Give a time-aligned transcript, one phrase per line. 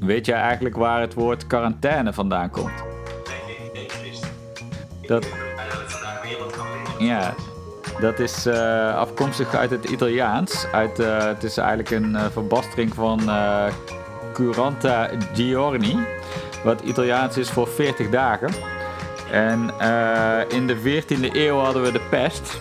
[0.00, 2.82] weet jij eigenlijk waar het woord quarantaine vandaan komt?
[5.06, 5.26] Dat,
[6.98, 7.34] ja,
[8.00, 10.66] dat is uh, afkomstig uit het Italiaans.
[10.72, 13.20] Uit, uh, het is eigenlijk een uh, verbastering van
[14.32, 15.98] Curanta Giorni,
[16.64, 18.50] wat Italiaans is voor 40 dagen.
[19.30, 19.70] En
[20.48, 22.60] in de 14e eeuw hadden we de pest.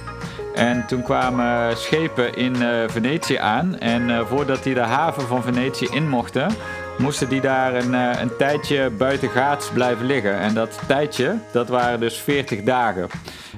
[0.55, 2.55] En toen kwamen schepen in
[2.87, 3.79] Venetië aan.
[3.79, 6.55] En voordat die de haven van Venetië in mochten,
[7.01, 10.39] moesten die daar een, een tijdje buiten gaats blijven liggen.
[10.39, 13.07] En dat tijdje, dat waren dus 40 dagen.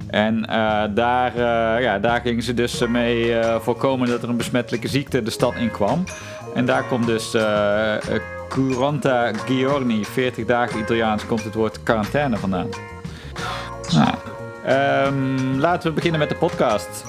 [0.07, 4.87] En uh, daar, uh, ja, daar gingen ze dus mee voorkomen dat er een besmettelijke
[4.87, 6.03] ziekte de stad in kwam.
[6.53, 7.35] En daar komt dus
[8.49, 12.69] Curanta Giorni, 40 dagen Italiaans, komt het woord quarantaine vandaan.
[13.93, 14.15] Nou,
[15.07, 17.05] um, laten we beginnen met de podcast.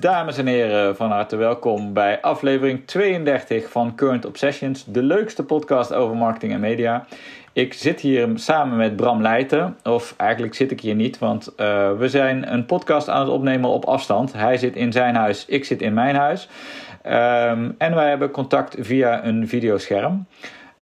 [0.00, 5.92] Dames en heren, van harte welkom bij aflevering 32 van Current Obsessions, de leukste podcast
[5.92, 7.06] over marketing en media.
[7.52, 11.92] Ik zit hier samen met Bram Leijten, of eigenlijk zit ik hier niet, want uh,
[11.92, 14.32] we zijn een podcast aan het opnemen op afstand.
[14.32, 16.48] Hij zit in zijn huis, ik zit in mijn huis.
[17.06, 20.26] Um, en wij hebben contact via een videoscherm.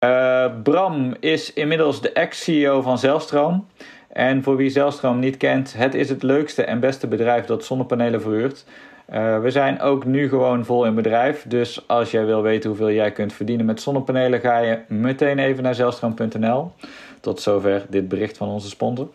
[0.05, 3.67] Uh, Bram is inmiddels de ex-CEO van Zelstroom.
[4.13, 8.21] En voor wie Zelstroom niet kent, het is het leukste en beste bedrijf dat zonnepanelen
[8.21, 8.65] verhuurt.
[9.13, 11.45] Uh, we zijn ook nu gewoon vol in bedrijf.
[11.49, 15.63] Dus als jij wil weten hoeveel jij kunt verdienen met zonnepanelen, ga je meteen even
[15.63, 16.73] naar zelstroom.nl.
[17.21, 19.09] Tot zover dit bericht van onze sponsor.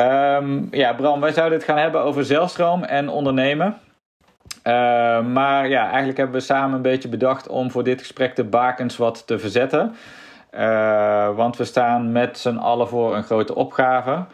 [0.00, 3.76] Um, ja, Bram, wij zouden het gaan hebben over Zelstroom en ondernemen.
[4.64, 4.72] Uh,
[5.26, 8.96] maar ja, eigenlijk hebben we samen een beetje bedacht om voor dit gesprek de bakens
[8.96, 9.94] wat te verzetten.
[10.54, 14.24] Uh, want we staan met z'n allen voor een grote opgave.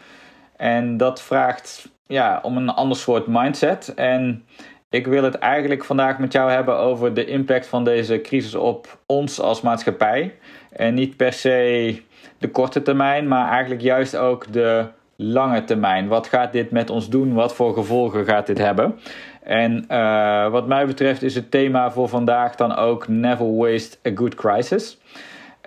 [0.56, 3.94] En dat vraagt ja, om een ander soort mindset.
[3.94, 4.46] En
[4.90, 8.98] ik wil het eigenlijk vandaag met jou hebben over de impact van deze crisis op
[9.06, 10.34] ons als maatschappij.
[10.72, 12.02] En niet per se
[12.38, 14.86] de korte termijn, maar eigenlijk juist ook de
[15.16, 16.08] lange termijn.
[16.08, 17.34] Wat gaat dit met ons doen?
[17.34, 18.98] Wat voor gevolgen gaat dit hebben?
[19.42, 24.10] En uh, wat mij betreft is het thema voor vandaag dan ook Never Waste a
[24.14, 24.98] Good Crisis.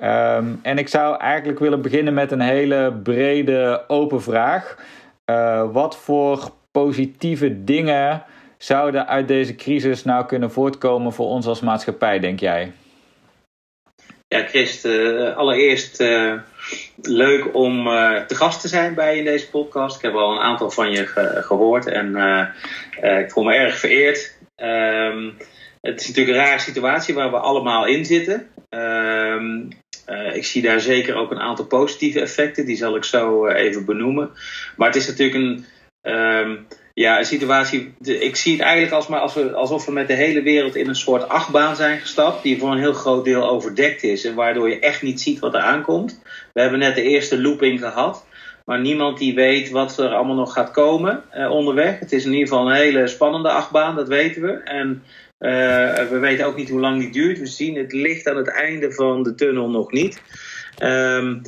[0.03, 4.77] Um, en ik zou eigenlijk willen beginnen met een hele brede open vraag.
[5.25, 8.23] Uh, wat voor positieve dingen
[8.63, 12.71] zouden uit deze crisis nou kunnen voortkomen voor ons als maatschappij, denk jij?
[14.27, 16.33] Ja, Christ, uh, allereerst uh,
[17.01, 19.95] leuk om uh, te gast te zijn bij je in deze podcast.
[19.95, 22.15] Ik heb al een aantal van je ge gehoord en
[23.01, 24.37] ik voel me erg vereerd.
[24.55, 25.37] Um,
[25.81, 28.47] het is natuurlijk een rare situatie waar we allemaal in zitten.
[28.69, 29.67] Um,
[30.33, 34.31] ik zie daar zeker ook een aantal positieve effecten, die zal ik zo even benoemen.
[34.77, 35.65] Maar het is natuurlijk een.
[36.13, 37.93] Um, ja, een situatie.
[38.01, 40.87] Ik zie het eigenlijk als maar als we, alsof we met de hele wereld in
[40.87, 42.43] een soort achtbaan zijn gestapt.
[42.43, 44.25] Die voor een heel groot deel overdekt is.
[44.25, 46.21] En waardoor je echt niet ziet wat er aankomt.
[46.53, 48.25] We hebben net de eerste looping gehad.
[48.65, 51.99] Maar niemand die weet wat er allemaal nog gaat komen eh, onderweg.
[51.99, 54.51] Het is in ieder geval een hele spannende achtbaan, dat weten we.
[54.51, 55.03] En
[55.39, 57.39] uh, we weten ook niet hoe lang die duurt.
[57.39, 60.21] We zien het licht aan het einde van de tunnel nog niet.
[60.83, 61.41] Um,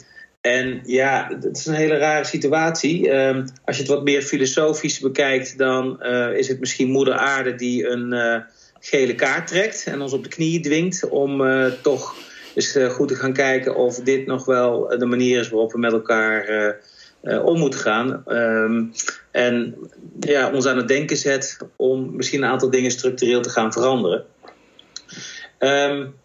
[0.46, 3.12] en ja, het is een hele rare situatie.
[3.12, 7.56] Um, als je het wat meer filosofisch bekijkt, dan uh, is het misschien Moeder Aarde
[7.56, 8.38] die een uh,
[8.80, 12.16] gele kaart trekt en ons op de knieën dwingt om uh, toch
[12.56, 15.92] eens goed te gaan kijken of dit nog wel de manier is waarop we met
[15.92, 16.76] elkaar
[17.22, 18.24] om moeten gaan.
[18.28, 18.92] Um,
[19.32, 19.76] en
[20.20, 24.26] ja, ons aan het denken zet om misschien een aantal dingen structureel te gaan veranderen.
[25.60, 26.16] Um,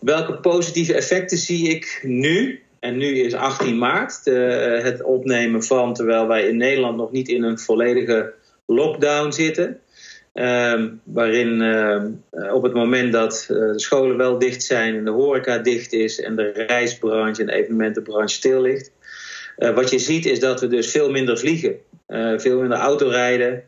[0.00, 2.62] welke positieve effecten zie ik nu?
[2.80, 7.28] En nu is 18 maart de, het opnemen van, terwijl wij in Nederland nog niet
[7.28, 8.32] in een volledige
[8.66, 9.80] lockdown zitten.
[10.34, 15.10] Um, waarin uh, op het moment dat uh, de scholen wel dicht zijn en de
[15.10, 18.92] horeca dicht is en de reisbranche en de evenementenbranche stil ligt.
[19.56, 21.76] Wat je ziet is dat we dus veel minder vliegen,
[22.36, 23.62] veel minder autorijden.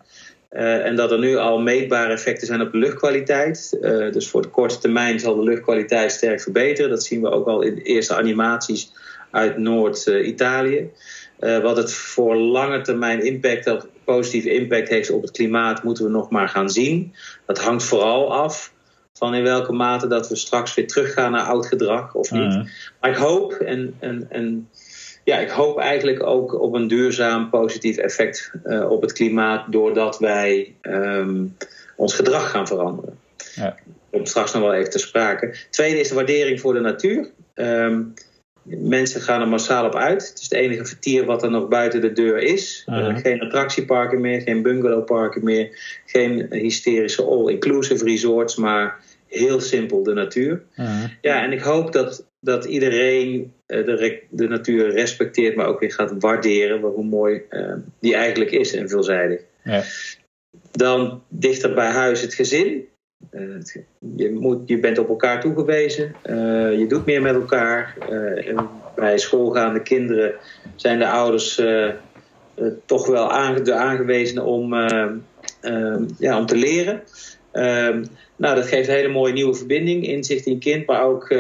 [0.51, 3.79] en dat er nu al meetbare effecten zijn op de luchtkwaliteit.
[4.13, 6.91] dus voor de korte termijn zal de luchtkwaliteit sterk verbeteren.
[6.91, 8.93] Dat zien we ook al in de eerste animaties
[9.33, 10.91] uit Noord-Italië.
[11.41, 16.11] Uh, wat het voor lange termijn impact, positieve impact heeft op het klimaat, moeten we
[16.11, 17.15] nog maar gaan zien.
[17.47, 18.73] Dat hangt vooral af
[19.13, 22.55] van in welke mate dat we straks weer teruggaan naar oud gedrag of niet.
[22.55, 22.69] Mm.
[23.01, 24.69] Maar ik hoop en, en, en
[25.25, 30.19] ja, ik hoop eigenlijk ook op een duurzaam positief effect uh, op het klimaat, doordat
[30.19, 31.57] wij um,
[31.97, 33.19] ons gedrag gaan veranderen.
[33.55, 33.77] Ja.
[34.11, 35.55] Komt straks nog wel even te sprake.
[35.71, 37.31] Tweede is de waardering voor de natuur.
[37.55, 38.03] Ehm,
[38.63, 40.29] mensen gaan er massaal op uit.
[40.29, 42.87] Het is het enige vertier wat er nog buiten de deur is.
[42.89, 50.13] Uh, geen attractieparken meer, geen bungalowparken meer, geen hysterische all-inclusive resorts, maar heel simpel de
[50.13, 50.63] natuur.
[50.77, 55.81] Uh Ja, en ik hoop dat, dat iedereen uh, de, de, natuur respecteert, maar ook
[55.81, 59.41] weer gaat waarderen hoe mooi uh, die eigenlijk is en veelzijdig.
[59.65, 59.83] Ja.
[60.71, 62.89] Dan dichter bij huis het gezin.
[63.31, 63.55] Uh,
[64.17, 67.97] je, moet, je bent op elkaar toegewezen, uh, je doet meer met elkaar.
[68.11, 68.61] Uh,
[68.95, 70.35] bij schoolgaande kinderen
[70.77, 71.63] zijn de ouders
[72.87, 74.75] toch wel aange, de aangewezenen om,
[76.19, 77.03] ja, om te leren.
[77.53, 78.05] Ehm,
[78.37, 81.31] nou, dat geeft een hele mooie nieuwe verbinding, inzicht in kind, maar ook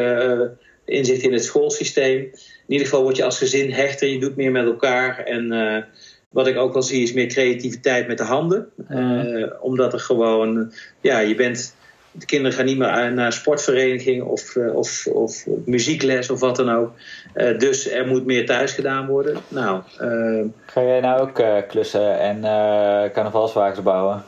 [0.84, 2.18] inzicht in het schoolsysteem.
[2.18, 2.32] In
[2.66, 5.50] ieder geval word je als gezin hechter, je doet meer met elkaar en
[6.32, 8.68] wat ik ook wel zie is meer creativiteit met de handen.
[8.90, 11.74] Uh, omdat er gewoon, ja, je bent.
[12.14, 16.70] De kinderen gaan niet meer naar sportvereniging of, uh, of, of muziekles of wat dan
[16.70, 16.92] ook.
[17.34, 19.36] Uh, dus er moet meer thuis gedaan worden.
[19.48, 19.80] Nou,
[20.66, 22.40] Ga jij nou ook klussen en
[23.12, 24.24] carnavalswagens bouwen?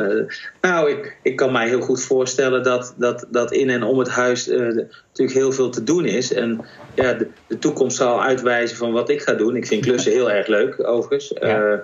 [0.60, 4.08] nou, ik, ik kan mij heel goed voorstellen dat, dat, dat in en om het
[4.08, 6.32] huis uh, natuurlijk heel veel te doen is.
[6.32, 6.64] En
[6.94, 9.56] ja, de, de, toekomst zal uitwijzen van wat ik ga doen.
[9.56, 11.32] Ik vind klussen heel erg leuk, overigens.
[11.40, 11.60] Ja.
[11.62, 11.78] Uh,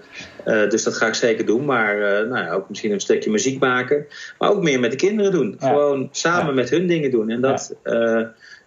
[0.62, 1.64] uh, dus dat ga ik zeker doen.
[1.64, 1.96] Maar
[2.26, 4.06] nou ja, ook misschien een stukje muziek maken.
[4.38, 5.56] Maar ook meer met de kinderen doen.
[5.58, 5.68] Ja.
[5.68, 7.30] Gewoon samen met hun dingen doen.
[7.30, 7.74] En dat,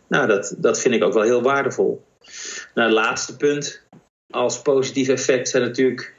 [0.08, 2.04] nou, dat, dat vind ik ook wel heel waardevol.
[2.74, 3.82] Nou, het laatste punt
[4.30, 6.14] als positief effect zijn natuurlijk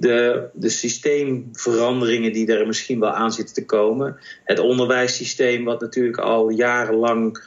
[0.00, 4.16] de, de systeemveranderingen die er misschien wel aan zitten te komen.
[4.44, 7.42] Het onderwijssysteem, wat natuurlijk al jarenlang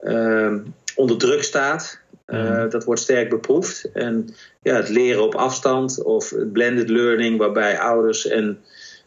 [0.00, 0.54] uh,
[0.94, 2.00] onder druk staat.
[2.26, 3.90] Uh, dat wordt sterk beproefd.
[3.92, 8.58] En ja, het leren op afstand of het blended learning, waarbij ouders en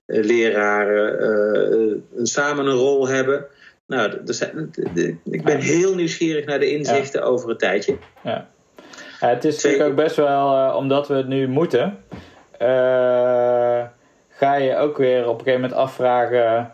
[0.08, 3.46] uh, leraren uh, samen een rol hebben.
[3.88, 4.72] Nou, zijn,
[5.24, 7.26] ik ben heel nieuwsgierig naar de inzichten ja.
[7.26, 7.98] over een tijdje.
[8.24, 8.50] Ja.
[9.20, 11.98] ja het is natuurlijk ook best wel, omdat we het nu moeten,
[12.62, 13.84] uh,
[14.30, 16.72] ga je ook weer op een gegeven moment afvragen.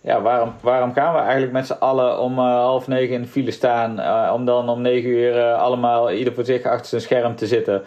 [0.00, 3.28] Ja, waarom, waarom gaan we eigenlijk met z'n allen om uh, half negen in de
[3.28, 4.00] file staan?
[4.00, 7.82] Uh, om dan om negen uur allemaal ieder voor zich achter zijn scherm te zitten.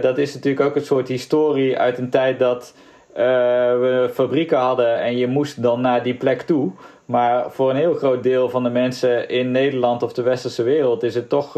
[0.00, 2.74] dat is natuurlijk ook een soort historie uit een tijd dat
[3.14, 6.70] we fabrieken hadden en je moest dan naar die plek toe.
[7.04, 11.02] Maar voor een heel groot deel van de mensen in Nederland of de westerse wereld
[11.02, 11.52] is het toch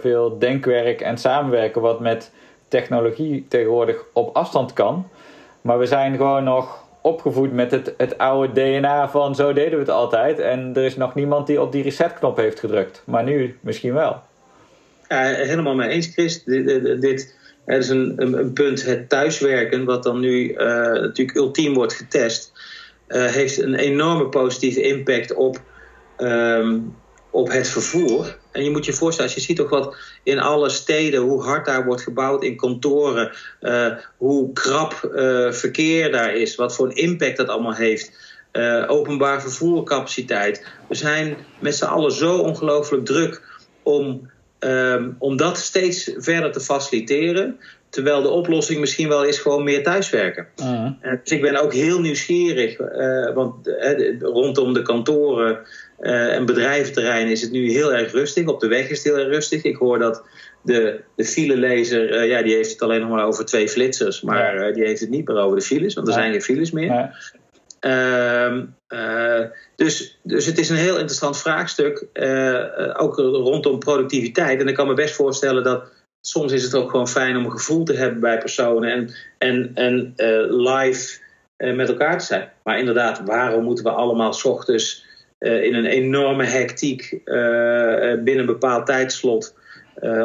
[0.00, 2.32] veel denkwerk en samenwerken wat met
[2.72, 5.08] technologie tegenwoordig op afstand kan.
[5.60, 9.78] Maar we zijn gewoon nog opgevoed met het, het oude DNA van zo deden we
[9.78, 10.38] het altijd.
[10.38, 13.02] En er is nog niemand die op die resetknop heeft gedrukt.
[13.06, 14.22] Maar nu misschien wel.
[15.08, 16.44] Ja, helemaal mee eens, Chris.
[16.44, 20.56] Dit, dit er is een, een, een, punt, het thuiswerken, wat dan nu uh,
[20.92, 22.52] natuurlijk ultiem wordt getest,
[23.08, 25.60] uh, heeft een enorme positieve impact op,
[26.18, 26.96] um,
[27.32, 28.36] op het vervoer.
[28.50, 31.66] En je moet je voorstellen, als je ziet ook wat in alle steden, hoe hard
[31.66, 36.96] daar wordt gebouwd in kantoren, uh, hoe krap uh, verkeer daar is, wat voor een
[36.96, 38.30] impact dat allemaal heeft.
[38.52, 40.66] Uh, openbaar vervoercapaciteit.
[40.88, 43.42] We zijn met z'n allen zo ongelooflijk druk
[43.82, 47.58] om, um, om dat steeds verder te faciliteren.
[47.88, 50.48] Terwijl de oplossing misschien wel is gewoon meer thuiswerken.
[50.56, 50.92] Uh-huh.
[51.00, 52.76] dus ik ben ook heel nieuwsgierig,
[53.34, 53.54] want
[54.20, 55.58] rondom de kantoren
[56.02, 58.46] uh, en bedrijventerrein is het nu heel erg rustig.
[58.46, 59.62] Op de weg is het heel erg rustig.
[59.62, 60.22] Ik hoor dat
[60.62, 64.20] de, de filelezer, uh, ja, die heeft het alleen nog maar over twee flitsers.
[64.20, 64.68] Maar ja.
[64.68, 66.18] uh, die heeft het niet meer over de files, want er ja.
[66.18, 66.84] zijn geen files meer.
[66.84, 67.14] Ja.
[67.80, 69.44] Uh,
[69.76, 72.06] dus, dus het is een heel interessant vraagstuk,
[72.96, 74.60] ook rondom productiviteit.
[74.60, 77.50] En ik kan me best voorstellen dat soms is het ook gewoon fijn om een
[77.50, 80.14] gevoel te hebben bij personen en, en, en
[80.48, 81.18] live
[81.56, 82.52] met elkaar te zijn.
[82.64, 85.10] Maar inderdaad, waarom moeten we allemaal s ochtends
[85.42, 87.34] uh, in een enorme hectiek uh,
[88.22, 89.60] binnen een bepaald tijdslot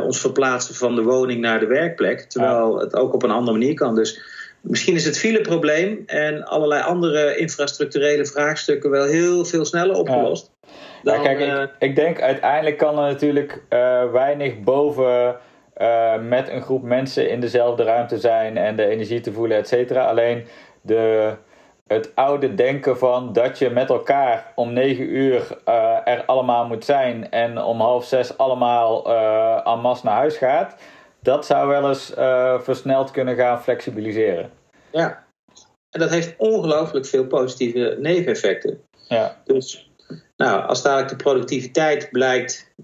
[0.03, 2.21] ons verplaatsen van de woning naar de werkplek.
[2.21, 3.95] Terwijl het ook op een andere manier kan.
[3.95, 4.21] Dus
[4.61, 10.51] misschien is het fileprobleem en allerlei andere infrastructurele vraagstukken wel heel veel sneller opgelost.
[10.61, 10.69] Ja.
[11.03, 13.61] Dan, ja, kijk, ik, ik, denk uiteindelijk kan er natuurlijk
[14.11, 15.35] weinig boven.
[16.27, 20.05] met een groep mensen in dezelfde ruimte zijn en de energie te voelen, et cetera.
[20.05, 20.45] Alleen
[20.81, 21.33] de,
[21.87, 26.85] het oude denken van dat je met elkaar om negen uur uh, er allemaal moet
[26.85, 30.75] zijn en om half zes allemaal uh, en masse naar huis gaat,
[31.21, 34.51] dat zou wel eens uh, versneld kunnen gaan flexibiliseren.
[34.91, 35.25] Ja,
[35.89, 38.81] en dat heeft ongelooflijk veel positieve neveneffecten.
[39.07, 39.41] Ja.
[39.43, 39.91] Dus
[40.37, 42.75] nou, als dadelijk de productiviteit blijkt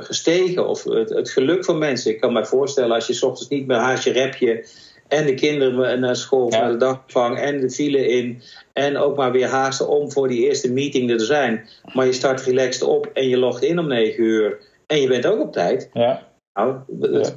[0.00, 3.48] gestegen of het, het, geluk van mensen, ik kan me voorstellen als je s ochtends
[3.48, 4.66] niet meer haast je repje
[5.08, 8.42] En de kinderen naar school, naar de dagvang en de file in.
[8.72, 11.68] En ook maar weer haasten om voor die eerste meeting er te zijn.
[11.92, 14.58] Maar je start relaxed op en je logt in om 9 uur.
[14.86, 15.90] En je bent ook op tijd.
[15.92, 16.22] Ja.
[16.54, 16.76] Nou,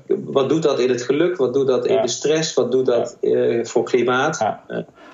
[0.07, 1.37] wat doet dat in het geluk?
[1.37, 2.53] Wat doet dat in de stress?
[2.53, 4.39] Wat doet dat uh, voor klimaat?
[4.39, 4.63] Ja.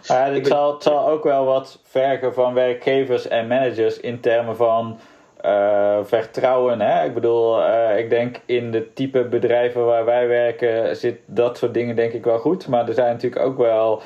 [0.01, 4.55] ja het, zal, het zal ook wel wat vergen van werkgevers en managers in termen
[4.55, 5.00] van
[5.45, 6.81] uh, vertrouwen.
[6.81, 7.05] Hè?
[7.05, 11.73] Ik bedoel, uh, ik denk in de type bedrijven waar wij werken zit dat soort
[11.73, 12.67] dingen denk ik wel goed.
[12.67, 14.01] Maar er zijn natuurlijk ook wel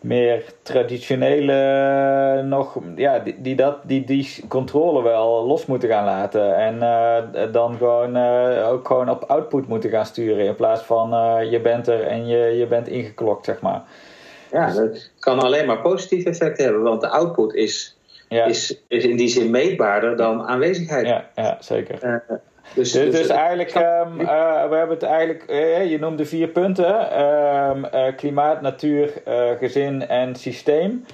[0.00, 6.56] meer traditionele nog, ja, die, die, dat, die, die controle wel los moeten gaan laten.
[6.56, 8.16] En uh, dan gewoon
[8.62, 10.46] ook gewoon op output moeten gaan sturen.
[10.46, 11.10] In plaats van
[11.50, 13.82] je bent er en je, je bent ingeklokt, zeg maar.
[14.52, 16.82] Ja, dat kan alleen maar positief effect hebben.
[16.82, 17.97] Want de output is
[18.28, 18.44] ja.
[18.44, 21.06] is, is in die zin meetbaarder dan aanwezigheid.
[21.06, 21.98] Ja, ja zeker.
[22.04, 22.14] Uh,
[22.74, 27.22] dus, dus, dus, eigenlijk, um, uh, we hebben het eigenlijk, uh, je noemde vier punten:
[27.22, 29.12] um, klimaat, natuur,
[29.58, 31.04] gezin en systeem.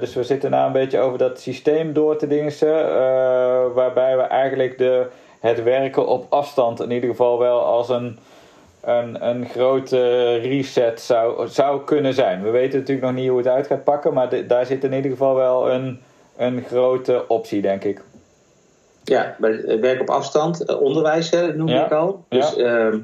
[0.00, 2.52] dus we zitten nou een beetje over dat systeem door te dingen,
[3.74, 5.06] waarbij we eigenlijk de,
[5.40, 8.18] het werken op afstand in ieder geval wel als een,
[8.80, 12.42] een, een grote reset zou, zou kunnen zijn.
[12.42, 15.10] We weten natuurlijk nog niet hoe het uit gaat pakken, maar daar zit in ieder
[15.10, 16.00] geval wel een
[16.36, 18.00] een grote optie, denk ik.
[19.04, 22.24] Ja, bij werk op afstand, eh, onderwijs noem ik al.
[22.28, 22.64] Dus ja.
[22.64, 23.00] Ehm,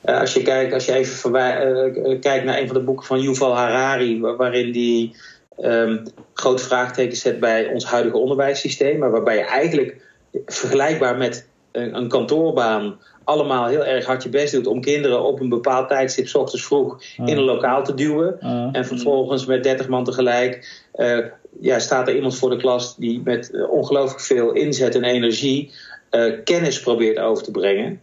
[0.00, 3.20] eh, als je kijkt, als je even uh, kijkt naar een van de boeken van
[3.20, 5.16] Yuval Harari, waarin die
[5.60, 6.02] um,
[6.34, 10.00] grote vraagtekens zet bij ons huidige onderwijssysteem, maar waarbij je eigenlijk
[10.46, 12.98] vergelijkbaar met een, een kantoorbaan
[13.28, 16.66] allemaal heel erg hard je best doet om kinderen op een bepaald tijdstip, s ochtends
[16.66, 18.40] vroeg, in een lokaal te duwen.
[18.72, 21.18] En vervolgens met 30 man tegelijk uh,
[21.60, 25.72] ja, staat er iemand voor de klas die met uh, ongelooflijk veel inzet en energie
[26.10, 28.00] uh, kennis probeert over te brengen.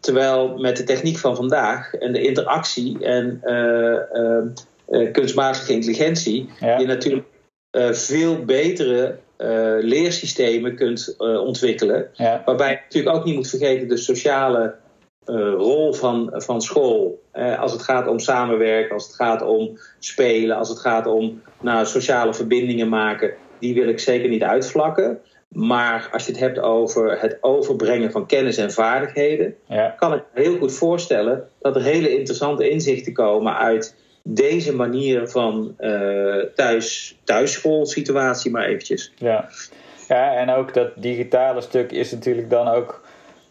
[0.00, 3.42] Terwijl met de techniek van vandaag en de interactie en
[5.12, 7.26] kunstmatige intelligentie, je natuurlijk
[7.90, 9.18] veel betere
[9.80, 12.10] leersystemen kunt ontwikkelen.
[12.44, 14.74] Waarbij je natuurlijk ook niet moet vergeten de sociale
[15.56, 17.22] rol van, van school.
[17.58, 21.86] als het gaat om samenwerken, als het gaat om spelen, als het gaat om nou,
[21.86, 23.34] sociale verbindingen maken.
[23.58, 25.20] Die wil ik zeker niet uitvlakken.
[25.54, 29.94] Maar als je het hebt over het overbrengen van kennis en vaardigheden, ja.
[29.98, 35.28] kan ik me heel goed voorstellen dat er hele interessante inzichten komen uit deze manier
[35.28, 39.12] van uh, thuis, thuisschoolsituatie maar eventjes.
[39.16, 39.48] Ja.
[40.08, 43.03] ja, en ook dat digitale stuk is natuurlijk dan ook...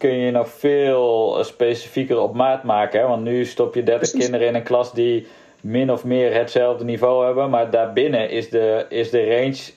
[0.04, 3.00] kun je nog veel specifieker op maat maken.
[3.00, 3.08] Hè?
[3.08, 5.28] Want nu stop je 30 kinderen in een klas die
[5.62, 7.50] min of meer hetzelfde niveau hebben.
[7.50, 9.72] Maar daarbinnen is de, is de range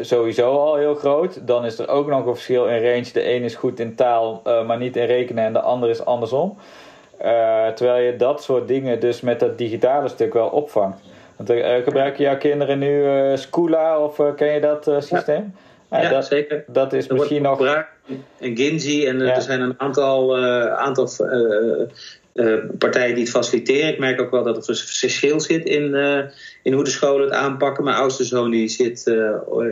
[0.00, 1.46] sowieso al heel groot.
[1.46, 3.12] Dan is er ook nog een verschil in range.
[3.12, 5.44] De een is goed in taal, uh, maar niet in rekenen.
[5.44, 6.56] En de ander is andersom.
[7.24, 10.98] Uh, terwijl je dat soort dingen dus met dat digitale stuk wel opvangt.
[11.36, 11.52] Want
[11.84, 15.54] gebruiken jouw kinderen nu Scoola of ken je dat systeem?
[15.54, 16.64] Ja, ja dat, zeker.
[16.66, 17.86] Dat is misschien nog.
[18.38, 20.38] En Ginzi en er zijn een aantal,
[20.76, 21.10] aantal
[22.78, 23.92] partijen die het faciliteren.
[23.92, 25.94] Ik merk ook wel dat er een verschil zit in,
[26.62, 27.84] in hoe de scholen het aanpakken.
[27.84, 29.06] Mijn oudste zoon die zit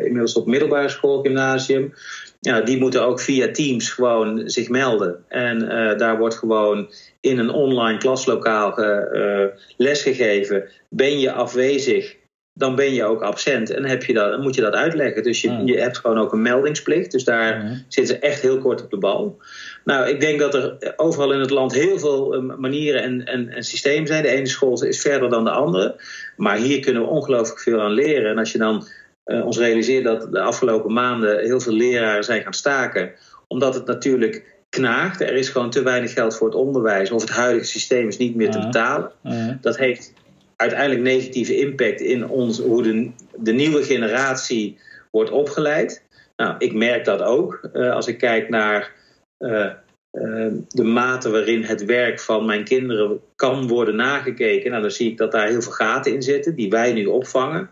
[0.04, 1.94] inmiddels op middelbare school, gymnasium.
[2.40, 5.24] Ja, die moeten ook via Teams gewoon zich melden.
[5.28, 5.58] En
[5.98, 9.46] daar wordt gewoon in een online klaslokaal uh,
[9.76, 12.16] lesgegeven, ben je afwezig,
[12.60, 13.70] dan ben je ook absent.
[13.70, 15.22] En heb je dat, dan moet je dat uitleggen.
[15.22, 17.10] Dus je, je hebt gewoon ook een meldingsplicht.
[17.10, 19.42] Dus daar zitten ze echt heel kort op de bal.
[19.84, 23.48] Nou, ik denk dat er overal in het land heel veel eh, manieren en, en,
[23.48, 24.22] en systemen zijn.
[24.22, 26.00] De ene school is verder dan de andere.
[26.36, 28.30] Maar hier kunnen we ongelooflijk veel aan leren.
[28.30, 28.86] En als je dan
[29.26, 33.10] uh, ons realiseert dat de afgelopen maanden heel veel leraren zijn gaan staken.
[33.48, 35.20] Omdat het natuurlijk knaagt.
[35.20, 37.10] Er is gewoon te weinig geld voor het onderwijs.
[37.10, 39.12] Of het huidige systeem is niet meer te betalen.
[39.60, 40.12] Dat heeft
[40.60, 44.78] uiteindelijk negatieve impact in ons, hoe de, de nieuwe generatie
[45.10, 46.04] wordt opgeleid.
[46.36, 47.68] Nou, ik merk dat ook.
[47.72, 48.92] Uh, als ik kijk naar
[49.38, 49.70] uh,
[50.12, 54.70] uh, de mate waarin het werk van mijn kinderen kan worden nagekeken.
[54.70, 57.70] Nou, dan zie ik dat daar heel veel gaten in zitten, die wij nu opvangen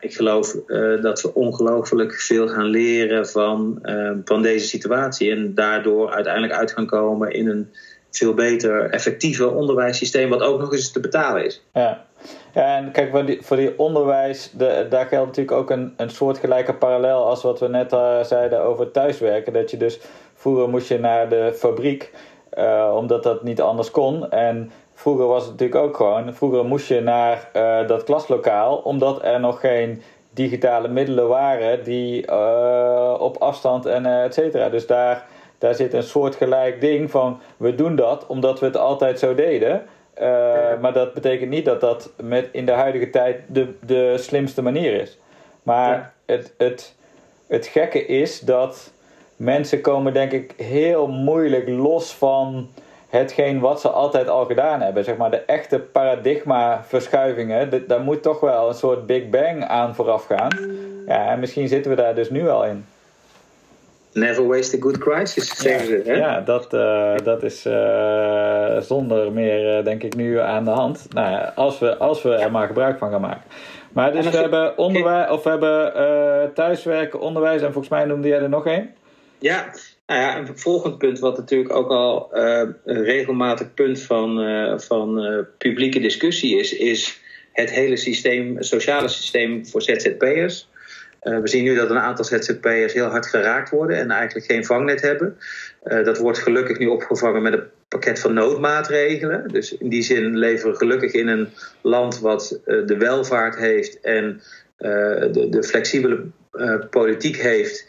[0.00, 0.56] ik geloof
[1.00, 3.78] dat we ongelooflijk veel gaan leren van,
[4.24, 5.30] van deze situatie.
[5.30, 7.68] En daardoor uiteindelijk uit gaan komen in een
[8.10, 11.62] veel beter, effectiever onderwijssysteem, wat ook nog eens te betalen is.
[11.72, 12.04] Ja,
[12.52, 16.74] en kijk, voor die, voor die onderwijs, de, daar geldt natuurlijk ook een, een soortgelijke
[16.74, 19.52] parallel als wat we net uh, zeiden over thuiswerken.
[19.52, 20.00] Dat je dus
[20.34, 22.12] vroeger moest je naar de fabriek,
[22.94, 24.30] omdat dat niet anders kon.
[24.30, 29.24] En Vroeger was het natuurlijk ook gewoon, vroeger moest je naar uh, dat klaslokaal omdat
[29.24, 32.32] er nog geen digitale middelen waren die
[33.20, 34.68] op afstand en et cetera.
[34.68, 35.26] Dus daar,
[35.60, 39.34] daar zit een soort gelijk ding van we doen dat omdat we het altijd zo
[39.34, 39.82] deden.
[40.80, 45.00] maar dat betekent niet dat dat met in de huidige tijd de, de slimste manier
[45.00, 45.18] is.
[45.62, 46.94] Maar het, het,
[47.46, 48.92] het gekke is dat
[49.36, 52.68] mensen komen denk ik heel moeilijk los van
[53.08, 55.04] hetgeen wat ze altijd al gedaan hebben.
[55.04, 60.26] Zeg maar de echte paradigmaverschuivingen, daar moet toch wel een soort Big Bang aan vooraf
[60.26, 60.58] gaan.
[61.06, 62.84] Ja, en misschien zitten we daar dus nu al in.
[64.12, 66.02] Never waste a good crisis, zeggen ze.
[66.04, 66.14] Hè?
[66.14, 71.06] Ja, dat, uh, dat is uh, zonder meer, uh, denk ik, nu aan de hand.
[71.10, 73.42] Nou ja, als we, als we er maar gebruik van gaan maken.
[73.92, 78.38] Maar dus we hebben, onderwijs, of we hebben thuiswerken, onderwijs en volgens mij noemde jij
[78.38, 78.94] er nog één.
[79.38, 79.74] Ja,
[80.06, 84.40] nou ja, een volgend punt, wat natuurlijk ook al een regelmatig punt van,
[84.80, 85.26] van
[85.58, 87.20] publieke discussie is, is
[87.52, 90.68] het hele systeem, sociale systeem voor ZZP'ers.
[91.22, 94.64] Uh, we zien nu dat een aantal ZZP'ers heel hard geraakt worden en eigenlijk geen
[94.64, 95.38] vangnet hebben.
[95.84, 99.48] Uh, dat wordt gelukkig nu opgevangen met een pakket van noodmaatregelen.
[99.48, 101.48] Dus in die zin leven we gelukkig in een
[101.82, 104.40] land wat uh, de welvaart heeft en
[104.76, 106.26] de, de, flexibele
[106.90, 107.86] politiek heeft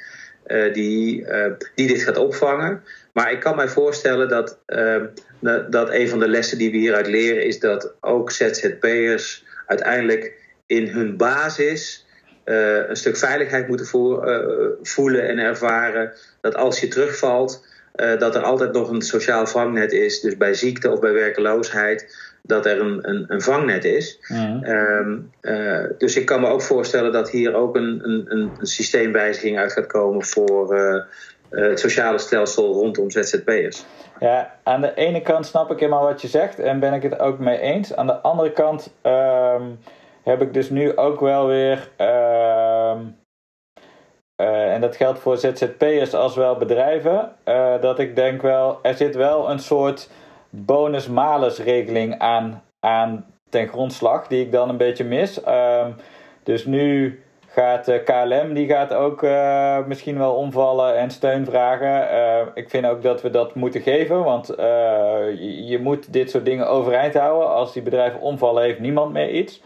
[0.73, 1.25] die,
[1.75, 2.83] die dit gaat opvangen.
[3.13, 4.59] Maar ik kan mij voorstellen dat,
[5.69, 10.33] dat een van de lessen die we hieruit leren is dat ook ZZP'ers uiteindelijk
[10.65, 12.05] in hun basis
[12.45, 14.37] uh, een stuk veiligheid moeten uh,
[14.81, 16.13] voelen en ervaren.
[16.41, 20.19] Dat als je terugvalt, uh, dat er altijd nog een sociaal vangnet is.
[20.19, 24.19] Dus bij ziekte of bij werkeloosheid, dat er een, een, een vangnet is.
[24.27, 24.63] Mm.
[24.63, 25.31] Um,
[25.97, 29.87] dus ik kan me ook voorstellen dat hier ook een, een, een systeemwijziging uit gaat
[29.87, 30.75] komen voor
[31.49, 33.85] het sociale stelsel rondom ZZP'ers.
[34.19, 37.19] Ja, aan de ene kant snap ik helemaal wat je zegt en ben ik het
[37.19, 37.95] ook mee eens.
[37.95, 38.93] Aan de andere kant.
[39.05, 39.61] Uh,
[40.23, 41.89] heb ik dus nu ook wel weer.
[41.97, 42.95] Uh,
[44.41, 47.35] uh, en dat geldt voor ZZP'ers als wel bedrijven.
[47.45, 50.09] Uh, dat ik denk wel, er zit wel een soort
[50.49, 55.43] bonus-malus regeling aan, aan ten grondslag, die ik dan een beetje mis.
[55.43, 55.91] Ehm,
[56.43, 59.21] dus nu gaat uh, KLM die gaat ook
[59.87, 62.51] misschien wel omvallen en steun vragen.
[62.53, 66.69] Ik vind ook dat we dat moeten geven, want je, je, moet dit soort dingen
[66.69, 67.49] overeind houden.
[67.49, 69.61] Als die bedrijven omvallen, heeft niemand meer iets.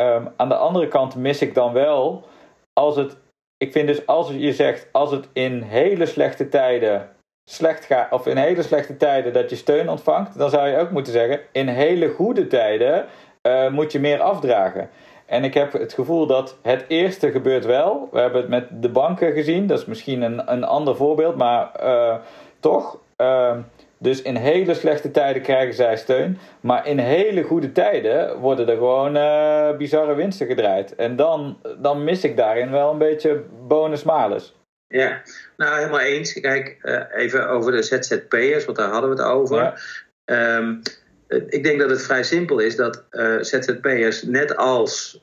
[0.00, 2.24] Um, aan de andere kant mis ik dan wel,
[2.72, 3.16] als het,
[3.56, 7.08] ik vind dus als je zegt, als het in hele slechte tijden
[7.50, 10.90] slecht gaat, of in hele slechte tijden dat je steun ontvangt, dan zou je ook
[10.90, 13.06] moeten zeggen, in hele goede tijden
[13.42, 14.90] uh, moet je meer afdragen.
[15.26, 18.08] En ik heb het gevoel dat het eerste gebeurt wel.
[18.12, 21.70] We hebben het met de banken gezien, dat is misschien een, een ander voorbeeld, maar
[21.82, 22.16] uh,
[22.60, 22.98] toch.
[23.16, 23.56] Uh,
[23.98, 26.38] dus in hele slechte tijden krijgen zij steun.
[26.60, 30.94] Maar in hele goede tijden worden er gewoon uh, bizarre winsten gedraaid.
[30.94, 34.54] En dan, dan mis ik daarin wel een beetje bonus-malus.
[34.88, 35.22] Ja,
[35.56, 36.40] nou helemaal eens.
[36.40, 39.74] Kijk, uh, even over de ZZP'ers, want daar hadden we het over.
[40.24, 40.56] Ja.
[40.58, 40.82] Um,
[41.48, 45.20] ik denk dat het vrij simpel is dat uh, ZZP'ers, net als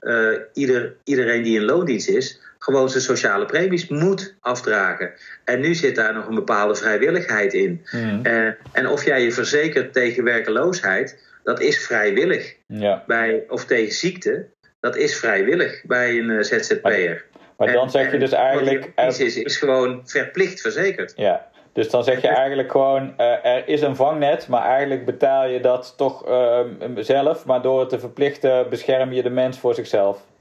[0.54, 5.12] ieder, iedereen die in loondienst is, gewoon zijn sociale premies moet afdragen.
[5.44, 7.86] En nu zit daar nog een bepaalde vrijwilligheid in.
[7.92, 8.20] Mm.
[8.24, 12.56] Uh, en of jij je verzekert tegen werkeloosheid, dat is vrijwillig.
[12.68, 13.04] Ja.
[13.08, 14.46] Bij, of tegen ziekte,
[14.80, 17.26] dat is vrijwillig bij een uh, ZZP'er.
[17.32, 18.92] Maar, maar dan zeg je dus eigenlijk.
[18.96, 21.14] Wat is, is gewoon verplicht verzekerd.
[21.16, 25.48] Ja, dus dan zeg je eigenlijk gewoon, uh, er is een vangnet, maar eigenlijk betaal
[25.48, 26.60] je dat toch uh,
[26.96, 27.46] zelf.
[27.46, 30.32] Maar door het te verplichten bescherm je de mens voor zichzelf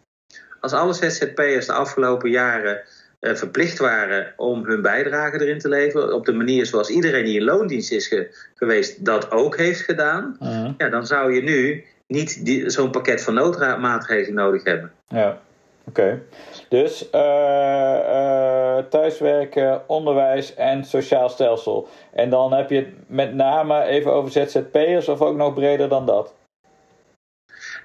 [0.62, 2.81] als alle ZZP'ers de afgelopen jaren
[3.20, 7.38] uh, verplicht waren om hun bijdrage erin te leveren, op de manier zoals iedereen die
[7.38, 8.14] in loondienst is
[8.55, 10.37] geweest dat ook heeft gedaan,
[10.79, 14.92] ja, dan zou je nu niet zo'n pakket van noodmaatregelen nodig hebben.
[15.09, 15.38] Ja,
[15.85, 16.22] oké.
[16.68, 21.88] Dus uh, uh, thuiswerken, onderwijs en sociaal stelsel.
[22.12, 26.07] En dan heb je het met name even over ZZP'ers of ook nog breder dan
[26.07, 26.35] dat?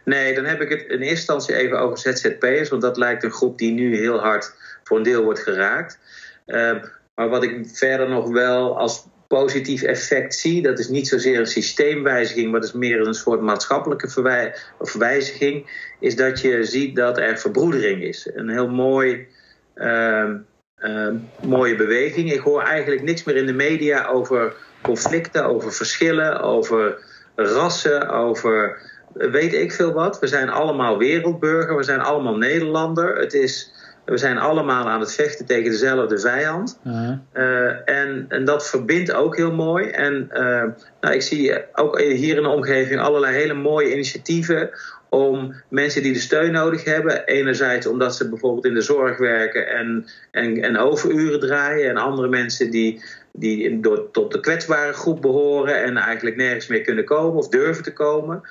[0.07, 3.31] Nee, dan heb ik het in eerste instantie even over ZZP'ers, want dat lijkt een
[3.31, 5.99] groep die nu heel hard voor een deel wordt geraakt.
[6.45, 6.83] Uh,
[7.15, 11.45] maar wat ik verder nog wel als positief effect zie, dat is niet zozeer een
[11.45, 17.17] systeemwijziging, maar dat is meer een soort maatschappelijke verwij verwijziging, is dat je ziet dat
[17.17, 18.29] er verbroedering is.
[18.33, 19.27] Een heel mooi.
[19.75, 20.29] Uh,
[20.79, 22.31] uh, mooie beweging.
[22.31, 26.97] Ik hoor eigenlijk niks meer in de media over conflicten, over verschillen, over
[27.35, 28.81] rassen, over
[29.13, 30.19] weet ik veel wat.
[30.19, 33.17] We zijn allemaal wereldburger, we zijn allemaal Nederlander.
[33.17, 33.73] Het is,
[34.05, 36.79] we zijn allemaal aan het vechten tegen dezelfde vijand.
[36.83, 39.87] Uh, en, en dat verbindt ook heel mooi.
[39.87, 40.63] En uh,
[41.01, 44.69] nou, ik zie ook hier in de omgeving allerlei hele mooie initiatieven
[45.09, 47.25] om mensen die de steun nodig hebben.
[47.25, 51.89] Enerzijds omdat ze bijvoorbeeld in de zorg werken en, en, en overuren draaien.
[51.89, 53.01] En andere mensen die
[53.39, 57.83] die door, tot de kwetsbare groep behoren en eigenlijk nergens meer kunnen komen of durven
[57.83, 58.41] te komen.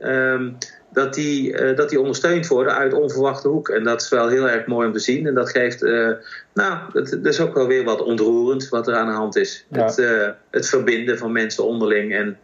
[0.00, 0.50] Ehm,
[0.96, 3.68] dat die, uh, dat die ondersteund worden uit onverwachte hoek.
[3.68, 5.26] En dat is wel heel erg mooi om te zien.
[5.26, 6.10] En dat geeft, uh,
[6.54, 9.66] nou, dat, is ook wel weer wat ontroerend wat er aan de hand is.
[9.70, 12.38] Het, uh, het verbinden van mensen onderling en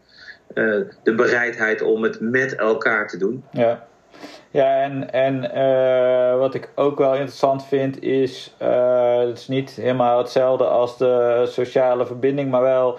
[1.02, 3.44] de bereidheid om het met elkaar te doen.
[3.52, 3.86] Ja.
[4.50, 5.40] Ja, en, en
[6.38, 12.06] wat ik ook wel interessant vind is, het is niet helemaal hetzelfde als de sociale
[12.06, 12.98] verbinding, maar wel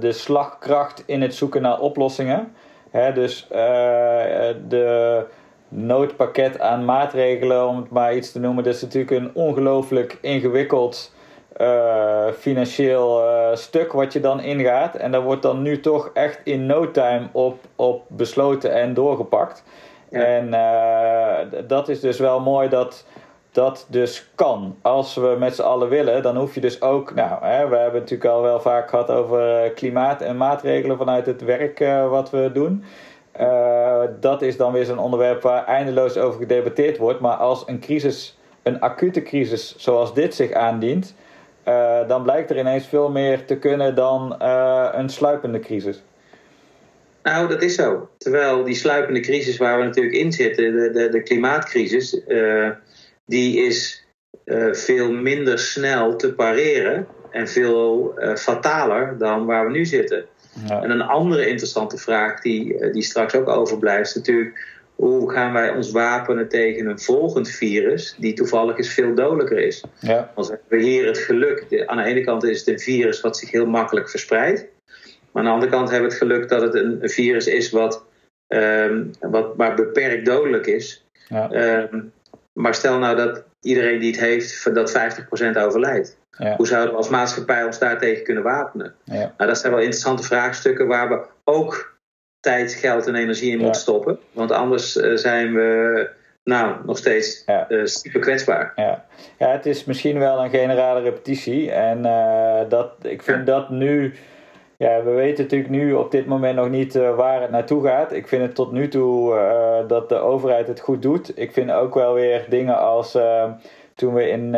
[0.00, 2.52] de slagkracht in het zoeken naar oplossingen.
[2.90, 3.58] Hè, dus uh,
[4.68, 5.24] de
[5.68, 11.14] noodpakket aan maatregelen, om het maar iets te noemen, dat is natuurlijk een ongelooflijk ingewikkeld
[11.60, 14.94] uh, financieel uh, stuk wat je dan ingaat.
[14.94, 19.64] En daar wordt dan nu toch echt in no time op, op besloten en doorgepakt.
[20.10, 20.20] Ja.
[20.20, 20.50] En
[21.66, 23.04] dat is dus wel mooi dat
[23.52, 24.76] dat dus kan.
[24.82, 27.14] Als we met z'n allen willen, dan hoef je dus ook.
[27.14, 31.26] Nou, hè, we hebben natuurlijk al wel vaak gehad over eh, klimaat en maatregelen vanuit
[31.26, 32.84] het werk uh, wat we doen.
[33.40, 37.20] Uh, dat is dan weer zo'n onderwerp waar eindeloos over gedebatteerd wordt.
[37.20, 41.14] Maar als een crisis, een acute crisis zoals dit zich aandient,
[42.06, 44.34] dan blijkt er ineens veel meer te kunnen dan
[44.92, 46.02] een sluipende crisis.
[47.22, 48.08] Nou, dat is zo.
[48.18, 52.20] Terwijl die sluipende crisis waar we natuurlijk in zitten, de, de, de klimaatcrisis
[53.28, 54.04] die is
[54.44, 60.24] uh, veel minder snel te pareren en veel uh, fataler dan waar we nu zitten.
[60.66, 60.82] Ja.
[60.82, 65.52] En een andere interessante vraag die, uh, die straks ook overblijft, is natuurlijk hoe gaan
[65.52, 69.84] wij ons wapenen tegen een volgend virus, die toevallig eens veel dodelijker is.
[70.00, 70.32] Ja.
[70.34, 73.36] Want we hebben hier het geluk, aan de ene kant is het een virus wat
[73.36, 74.66] zich heel makkelijk verspreidt,
[75.32, 77.70] maar aan de andere kant hebben we het geluk dat het een, een virus is
[77.70, 78.04] wat,
[78.48, 81.04] um, wat maar beperkt dodelijk is.
[81.28, 81.50] Ja.
[81.92, 82.12] Um,
[82.58, 84.98] maar stel nou dat iedereen die het heeft, dat
[85.54, 86.18] 50% overlijdt.
[86.30, 86.56] Ja.
[86.56, 88.94] Hoe zouden we als maatschappij ons daartegen kunnen wapenen?
[89.04, 89.32] Ja.
[89.36, 91.98] Nou, dat zijn wel interessante vraagstukken waar we ook
[92.40, 94.18] tijd, geld en energie in moeten stoppen.
[94.32, 96.10] Want anders uh, zijn we
[96.44, 97.66] nou, nog steeds ja.
[97.68, 98.72] uh, super kwetsbaar.
[98.76, 99.04] Ja.
[99.38, 101.70] ja, het is misschien wel een generale repetitie.
[101.70, 104.14] En uh, dat, ik vind dat nu
[104.78, 108.12] ja, we weten natuurlijk nu op dit moment nog niet uh, waar het naartoe gaat.
[108.12, 111.38] Ik vind het tot nu toe uh, dat de overheid het goed doet.
[111.38, 113.44] Ik vind ook wel weer dingen als uh,
[113.94, 114.50] toen we in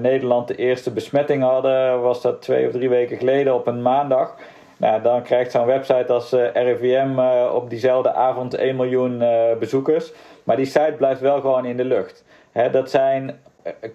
[0.00, 4.34] Nederland de eerste besmetting hadden, was dat twee of drie weken geleden op een maandag.
[4.76, 7.18] Nou, dan krijgt zo'n website als RIVM
[7.52, 9.22] op diezelfde avond 1 miljoen
[9.58, 10.12] bezoekers.
[10.44, 12.24] Maar die site blijft wel gewoon in de lucht.
[12.52, 13.40] Hè, dat zijn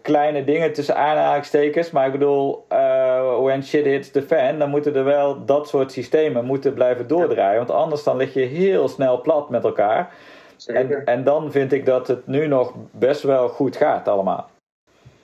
[0.01, 1.91] kleine dingen tussen aanhalingstekens.
[1.91, 2.65] Maar ik bedoel,
[3.43, 7.57] when shit hits the fan, dan moeten er wel dat soort systemen moeten blijven doordraaien.
[7.57, 10.13] Want anders dan lig je heel snel plat met elkaar.
[10.65, 14.49] En, en dan vind ik dat het nu nog best wel goed gaat allemaal.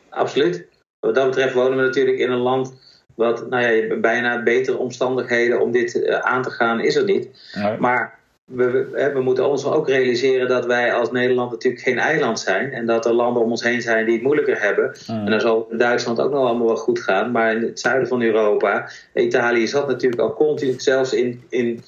[0.09, 0.67] Absoluut.
[0.99, 2.73] Wat dat betreft wonen we natuurlijk in een land
[3.15, 7.51] wat nou ja, bijna betere omstandigheden om dit eh, aan te gaan is er niet.
[7.53, 7.77] Nee.
[7.77, 8.18] Maar
[8.49, 12.71] we, we, moeten ons ook realiseren dat wij als Nederland natuurlijk geen eiland zijn.
[12.71, 14.95] En dat er landen om ons heen zijn die het moeilijker hebben.
[15.07, 15.25] Mm.
[15.25, 17.31] En dan zal Duitsland ook nog allemaal wel goed gaan.
[17.31, 21.83] Maar in het zuiden van Europa, Italië zat natuurlijk al continu, zelfs in, in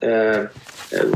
[0.00, 0.40] uh,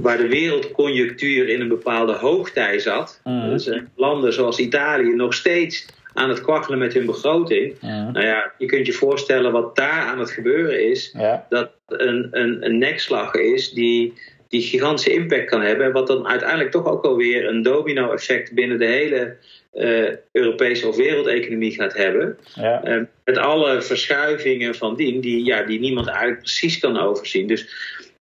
[0.03, 3.21] waar de wereldconjunctuur in een bepaalde hoogtij zat.
[3.25, 3.51] Mm.
[3.51, 7.75] Dus uh, landen zoals Italië nog steeds aan het kwakkelen met hun begroting.
[7.81, 8.11] Ja.
[8.11, 11.15] Nou ja, je kunt je voorstellen wat daar aan het gebeuren is.
[11.19, 11.47] Ja.
[11.49, 14.15] Dat een, een, een nekslag is die
[14.49, 15.93] die gigantische impact kan hebben.
[15.93, 19.37] Wat dan uiteindelijk toch ook alweer een domino-effect binnen de hele
[19.75, 22.39] uh, Europese of wereldeconomie gaat hebben.
[22.55, 22.89] Ja.
[22.89, 27.47] Uh, met alle verschuivingen van dien, die, ja, die niemand eigenlijk precies kan overzien.
[27.47, 27.69] Dus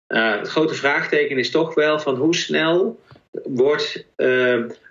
[0.08, 3.00] uh, het grote vraagteken is toch wel van hoe snel
[3.44, 4.06] wordt,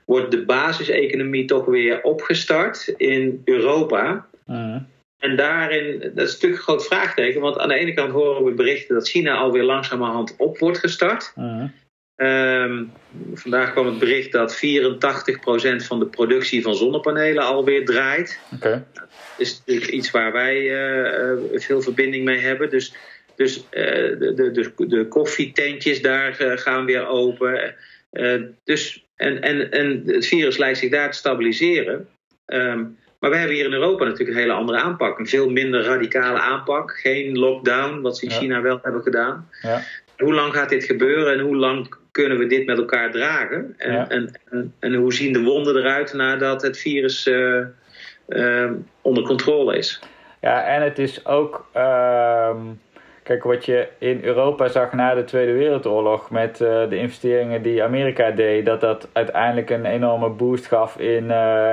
[0.06, 4.28] wordt de basiseconomie toch weer opgestart in Europa.
[4.46, 4.80] Mhm.
[5.26, 8.52] En daarin, dat is natuurlijk een groot vraagteken, want aan de ene kant horen we
[8.52, 11.34] berichten dat China alweer langzamerhand op wordt gestart.
[11.38, 11.64] Uh
[12.16, 12.92] um,
[13.34, 14.60] vandaag kwam het bericht dat 84%
[15.86, 18.40] van de productie van zonnepanelen alweer draait.
[18.54, 18.84] Okay.
[18.94, 19.08] Dat
[19.38, 22.70] is natuurlijk iets waar wij uh, veel verbinding mee hebben.
[22.70, 22.94] Dus,
[23.36, 23.64] dus uh,
[24.20, 27.76] de, de, de, koffietentjes daar gaan weer open.
[28.64, 32.08] dus, en, en, en het virus lijkt zich daar te stabiliseren.
[32.46, 35.20] Um, maar we hebben hier in Europa natuurlijk een hele andere aanpak.
[35.20, 36.92] Een veel minder radicale aanpak.
[36.92, 39.50] Geen lockdown, wat ze in China wel hebben gedaan.
[39.62, 39.82] Ja.
[40.18, 43.76] Hoe lang gaat dit gebeuren en hoe lang kunnen we dit met elkaar dragen?
[43.78, 47.62] En, en, en, en, hoe zien de wonden eruit nadat het virus uh,
[48.28, 50.00] uh, onder controle is?
[50.42, 51.68] Ja, en het is ook.
[51.76, 52.56] Uh,
[53.26, 57.84] kijk, wat je in Europa zag na de Tweede Wereldoorlog met uh, de investeringen die
[57.84, 61.32] Amerika deed, dat dat uiteindelijk een enorme boost gaf in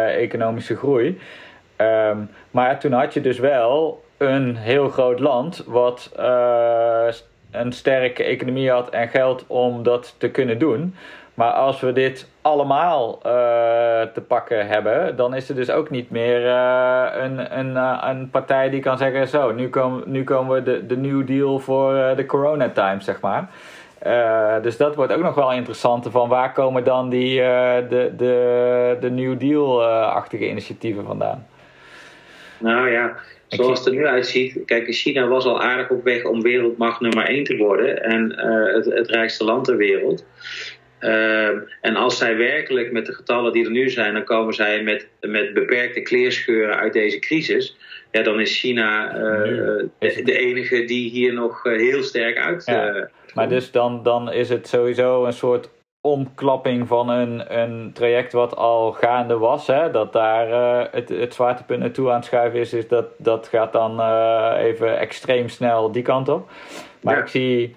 [0.09, 1.21] economische groei.
[1.77, 6.13] Um, maar toen had je dus wel een heel groot land wat
[7.51, 10.95] een sterke economie had en geld om dat te kunnen doen.
[11.35, 13.23] Maar als we dit allemaal uh,
[14.03, 18.31] te pakken hebben, dan is er dus ook niet meer uh, een, een, uh, een
[18.31, 21.93] partij die kan zeggen: Zo, nu, komen nu komen we de, de New Deal voor
[22.17, 23.49] de Corona Times, zeg maar.
[24.63, 26.07] dus dat wordt ook nog wel interessant.
[26.11, 27.37] Van waar komen dan die,
[27.89, 31.47] de, de, de New Deal-achtige initiatieven vandaan?
[32.59, 33.17] Nou ja,
[33.49, 34.59] zoals het er nu uitziet.
[34.65, 38.35] Kijk, China was al aardig op weg om wereldmacht nummer 1 te worden en
[38.75, 40.25] het, het rijkste land ter wereld.
[41.03, 44.83] Ehm, en als zij werkelijk met de getallen die er nu zijn, dan komen zij
[44.83, 47.77] met, met beperkte kleerscheuren uit deze crisis.
[48.11, 52.65] Ja, dan is China uh, de, enige die hier nog eh, heel sterk uit.
[52.67, 58.33] Ja, maar dus dan, dan is het sowieso een soort omklapping van een, een traject
[58.33, 59.67] wat al gaande was.
[59.67, 59.91] Hè?
[59.91, 63.73] Dat daar uh, het, het zwaartepunt naartoe aan het schuiven is, is dat, dat gaat
[63.73, 64.01] dan
[64.57, 66.51] even extreem snel die kant op.
[67.01, 67.77] Maar ik zie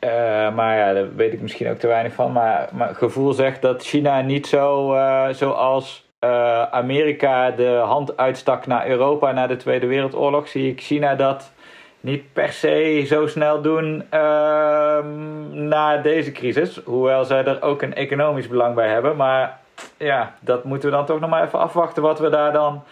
[0.00, 0.10] uh,
[0.54, 2.32] maar ja, daar weet ik misschien ook te weinig van.
[2.32, 8.66] Maar mijn gevoel zegt dat China niet zo uh, zoals uh, Amerika de hand uitstak
[8.66, 10.48] naar Europa na de Tweede Wereldoorlog.
[10.48, 11.52] Zie ik China dat
[12.00, 16.80] niet per se zo snel doen ehm, na deze crisis.
[16.84, 19.16] Hoewel zij er ook een economisch belang bij hebben.
[19.16, 19.58] Maar
[19.96, 22.82] ja, dat moeten we dan toch nog maar even afwachten wat we daar dan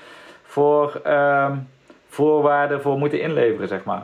[0.43, 1.57] voor ehm,
[2.09, 4.03] voorwaarden voor moeten inleveren, zeg maar.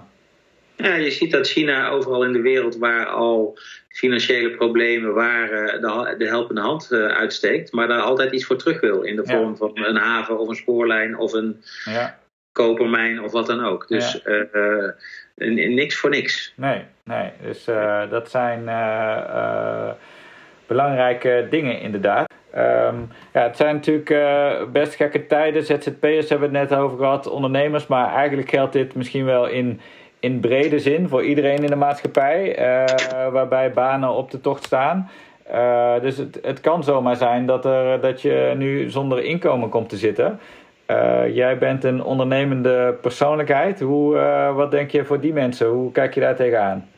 [0.77, 3.59] Ja, je ziet dat China overal in de wereld waar al
[3.89, 8.81] financiële problemen waren, de, de helpende hand uh, uitsteekt, maar daar altijd iets voor terug
[8.81, 9.03] wil.
[9.03, 12.19] In de vorm van een haven of een spoorlijn of een ja.
[12.53, 13.89] kopermijn of wat dan ook.
[13.89, 14.89] Dus uh,
[15.75, 16.53] niks voor niks.
[16.57, 17.31] Nee, nee.
[17.43, 17.65] Dus
[18.11, 18.65] dat zijn
[20.67, 22.33] belangrijke dingen inderdaad.
[22.57, 25.65] Um, ja, het zijn natuurlijk uh, best gekke tijden.
[25.65, 27.87] ZZP'ers hebben we het net over gehad, ondernemers.
[27.87, 29.81] Maar eigenlijk geldt dit misschien wel in
[30.25, 32.85] in brede zin voor iedereen in de maatschappij, uh,
[33.33, 35.11] waarbij banen op de tocht staan.
[35.51, 39.89] Uh, dus het, het kan zomaar zijn dat, er, dat je nu zonder inkomen komt
[39.89, 40.41] te zitten.
[40.91, 43.81] Uh, jij bent een ondernemende persoonlijkheid.
[43.81, 44.15] Hoe,
[44.55, 45.67] wat denk je voor die mensen?
[45.67, 46.89] Hoe kijk je daar tegenaan?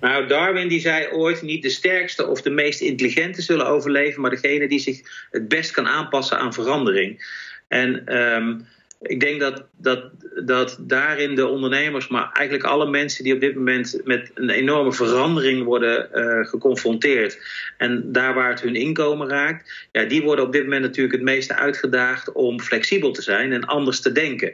[0.00, 4.30] Nou, Darwin die zei ooit: niet de sterkste of de meest intelligente zullen overleven, maar
[4.30, 7.38] degene die zich het best kan aanpassen aan verandering.
[7.68, 8.66] En um,
[9.02, 10.10] ik denk dat, dat,
[10.44, 14.92] dat daarin de ondernemers, maar eigenlijk alle mensen die op dit moment met een enorme
[14.92, 17.38] verandering worden uh, geconfronteerd.
[17.76, 21.24] En daar waar het hun inkomen raakt, ja, die worden op dit moment natuurlijk het
[21.24, 24.52] meeste uitgedaagd om flexibel te zijn en anders te denken.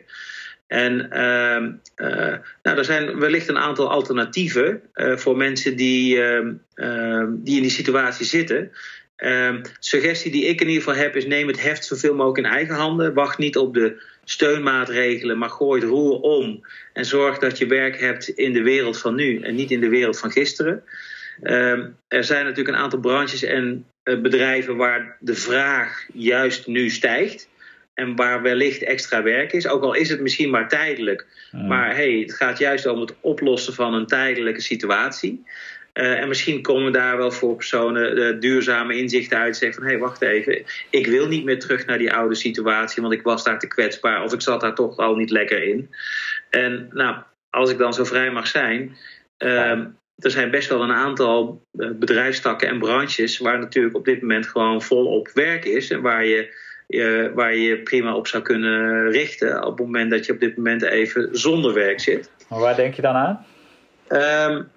[0.67, 6.53] En uh, uh, nou, er zijn wellicht een aantal alternatieven uh, voor mensen die, ehm,
[6.75, 8.71] ehm, die in die situatie zitten.
[9.17, 12.53] Uh, suggestie die ik in ieder geval heb is: neem het heft zoveel mogelijk in
[12.53, 13.15] eigen handen.
[13.15, 16.67] Wacht niet op de steunmaatregelen, maar gooi het roer om.
[16.93, 19.89] En zorg dat je werk hebt in de wereld van nu en niet in de
[19.89, 20.83] wereld van gisteren.
[21.43, 26.91] Uh, er zijn natuurlijk een aantal branches en uh, bedrijven waar de vraag juist nu
[26.91, 27.49] stijgt.
[27.95, 29.69] En waar wellicht extra werk is.
[29.69, 31.27] Ook al is het misschien maar tijdelijk.
[31.53, 35.45] Maar hey, het gaat juist om het oplossen van een tijdelijke situatie.
[35.97, 39.57] Uh, en misschien komen daar wel voor personen uh, duurzame inzichten uit.
[39.57, 40.65] Zeggen van hé, hey, wacht even.
[40.91, 44.23] Ik wil niet meer terug naar die oude situatie, want ik was daar te kwetsbaar
[44.23, 45.91] of ik zat daar toch al niet lekker in.
[46.51, 47.17] En nou,
[47.51, 48.97] als ik dan zo vrij mag zijn.
[49.39, 49.79] Uh,
[50.17, 54.47] er zijn best wel een aantal uh, bedrijfstakken en branches waar natuurlijk op dit moment
[54.47, 55.91] gewoon volop werk is.
[55.91, 56.53] En waar je,
[57.35, 60.83] waar je prima op zou kunnen richten op het moment dat je op dit moment
[60.83, 62.31] even zonder werk zit.
[62.49, 63.47] Maar waar denk je dan aan?
[64.09, 64.75] Um,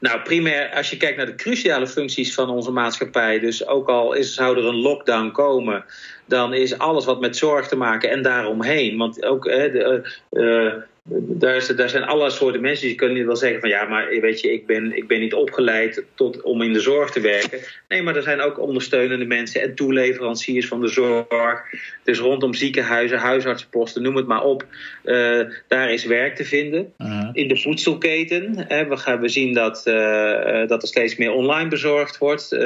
[0.00, 4.12] nou, primair, als je kijkt naar de cruciale functies van onze maatschappij, dus ook al
[4.12, 5.84] is, zou er een lockdown komen,
[6.26, 8.98] dan is alles wat met zorg te maken en daaromheen.
[8.98, 10.72] Want ook de, uh,
[11.10, 14.52] daar, daar, zijn allerlei soorten mensen die kunnen wel zeggen van ja, maar weet je,
[14.52, 17.58] ik ben, ik ben niet opgeleid tot, om in de zorg te werken.
[17.88, 21.62] Nee, maar er zijn ook ondersteunende mensen en toeleveranciers van de zorg.
[22.04, 24.66] Dus rondom ziekenhuizen, huisartsenposten, noem het maar op.
[25.04, 26.92] Uh, daar is werk te vinden.
[26.98, 27.28] Uh-huh.
[27.32, 31.68] In de voedselketen, hè, we, gaan, we zien dat, uh, dat er steeds meer online
[31.68, 32.56] bezorgd wordt.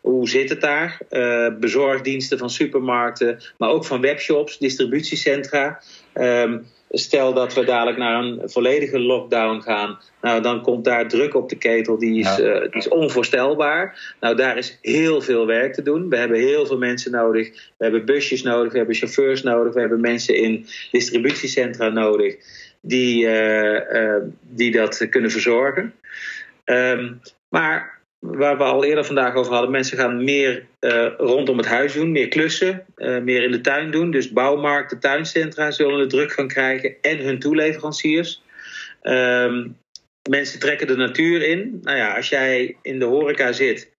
[0.00, 0.98] Hoe zit het daar?
[1.60, 5.80] bezorgdiensten van supermarkten, maar ook van webshops, distributiecentra.
[6.14, 9.98] Um, Stel dat we dadelijk naar een volledige lockdown gaan.
[10.20, 12.40] Nou, dan komt daar druk op de ketel, die is, ja.
[12.40, 14.14] uh, die is onvoorstelbaar.
[14.20, 16.08] Nou, daar is heel veel werk te doen.
[16.08, 17.48] We hebben heel veel mensen nodig.
[17.50, 22.36] We hebben busjes nodig, we hebben chauffeurs nodig, we hebben mensen in distributiecentra nodig
[22.80, 25.94] die, uh, uh, die dat kunnen verzorgen.
[26.64, 29.70] Um, maar waar we al eerder vandaag over hadden.
[29.70, 33.90] Mensen gaan meer uh, rondom het huis doen, meer klussen, uh, meer in de tuin
[33.90, 34.10] doen.
[34.10, 38.42] Dus bouwmarkten, tuincentra zullen de druk gaan krijgen en hun toeleveranciers.
[39.02, 39.76] Um,
[40.30, 41.80] mensen trekken de natuur in.
[41.82, 43.89] Nou ja, als jij in de horeca zit,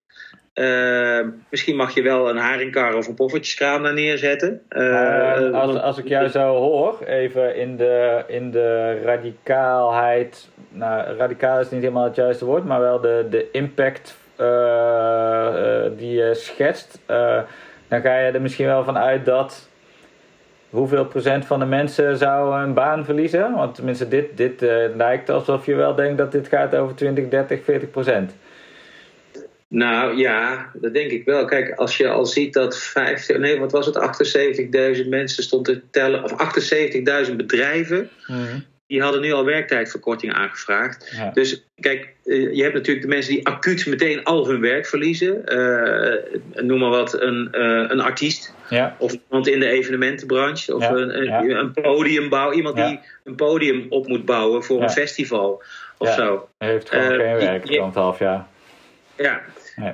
[0.54, 4.62] uh, misschien mag je wel een haringkar of een poffertjeskraam daar neerzetten.
[4.70, 10.50] Uh, als, als ik jou zo hoor, even in de, in de radicaalheid.
[10.70, 16.16] Nou, radicaal is niet helemaal het juiste woord, maar wel de, de impact uh, die
[16.16, 17.00] je schetst.
[17.88, 19.70] dan ga je er misschien wel van uit dat
[20.70, 23.54] hoeveel procent van de mensen zou een baan verliezen?
[23.54, 24.62] Want tenminste, dit, dit
[24.96, 28.34] lijkt alsof je wel denkt dat dit gaat over 20, 30, 40 procent.
[29.74, 31.46] Nou ja, dat denk ik wel.
[31.46, 33.96] Kijk, als je al ziet dat 50, nee, wat was het,
[35.04, 36.32] 78.000 mensen stond te tellen, of
[37.30, 38.60] 78.000 bedrijven, mhm.
[38.88, 41.18] die hadden nu al werktijdverkorting aangevraagd.
[41.34, 45.42] Dus kijk, eh, je hebt natuurlijk de mensen die acuut meteen al hun werk verliezen.
[45.46, 48.54] Uh, noem maar wat, een, uh, een artiest.
[48.70, 48.96] Ja.
[49.00, 50.76] Of iemand in de evenementenbranche.
[50.76, 52.52] Of een, een, een, podiumbouw.
[52.52, 55.64] Iemand die een podium op moet bouwen voor een festival
[55.98, 56.48] of zo.
[56.58, 58.48] Hij heeft gewoon geen werk, een half jaar.
[59.18, 59.42] Ja,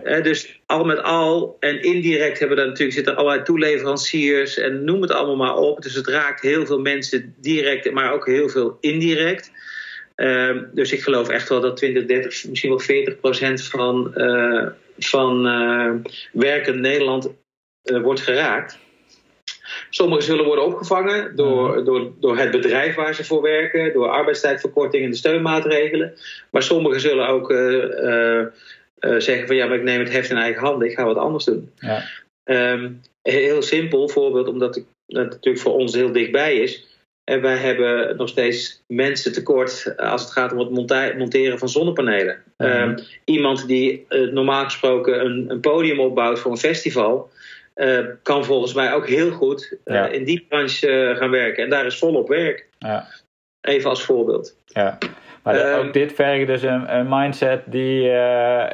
[0.04, 4.84] uh, dus al met al, en indirect hebben we daar natuurlijk zitten allerlei toeleveranciers en
[4.84, 5.82] noem het allemaal maar op.
[5.82, 9.52] Dus het raakt heel veel mensen direct, maar ook heel veel indirect.
[10.16, 14.68] Uh, dus ik geloof echt wel dat 20, 30, misschien wel 40 procent van, uh,
[14.98, 15.92] van uh,
[16.32, 17.30] werkend Nederland
[17.84, 18.78] wordt geraakt.
[19.90, 21.84] Sommigen zullen worden opgevangen door, mhm.
[21.84, 26.14] door, door het bedrijf waar ze voor werken, door arbeidstijdverkorting en de steunmaatregelen.
[26.50, 28.46] Maar sommigen zullen ook uh,
[29.00, 31.46] zeggen van ja, maar ik neem het heft in eigen handen, ik ga wat anders
[31.46, 31.72] doen.
[31.76, 32.04] Ja.
[32.44, 36.86] Um, heel simpel voorbeeld, omdat het natuurlijk voor ons heel dichtbij is.
[37.24, 40.70] En wij hebben nog steeds mensen tekort als het gaat om het
[41.18, 42.44] monteren van zonnepanelen.
[42.58, 47.30] um, iemand die uh, normaal gesproken een, een, podium opbouwt voor een festival,
[47.76, 50.08] uh, kan volgens mij ook heel goed ja.
[50.08, 51.64] in die branche gaan werken.
[51.64, 52.68] En daar is volop werk.
[52.80, 53.08] Ja.
[53.62, 54.56] Even als voorbeeld.
[54.66, 54.98] Ja.
[55.48, 58.66] Maar ook ehm, dit vergt dus een, een mindset die, uh,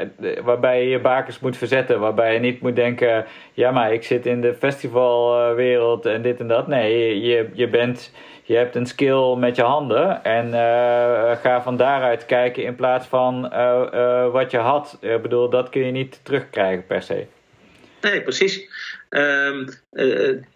[0.43, 1.99] waarbij je je bakens moet verzetten.
[1.99, 6.47] Waarbij je niet moet denken, ja maar ik zit in de festivalwereld en dit en
[6.47, 6.67] dat.
[6.67, 10.23] Nee, je, je, bent, je hebt een skill met je handen.
[10.23, 14.97] En uh, ga van daaruit kijken in plaats van uh, wat je had.
[15.01, 17.25] Ik bedoel, dat kun je niet terugkrijgen per se.
[18.03, 18.55] Nee, precies.
[19.09, 19.65] Um,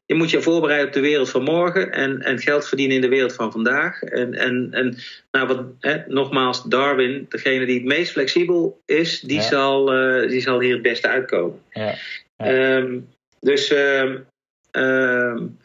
[0.05, 3.07] je moet je voorbereiden op de wereld van morgen en, en geld verdienen in de
[3.07, 4.01] wereld van vandaag.
[4.01, 4.97] En, en, en
[5.31, 10.41] nou wat, hè, nogmaals, Darwin, degene die het meest flexibel is, die, zal, uh, die
[10.41, 11.61] zal hier het beste uitkomen.
[11.71, 11.95] Ja.
[12.37, 12.77] ja.
[12.77, 13.07] Um,
[13.41, 15.57] dus, um,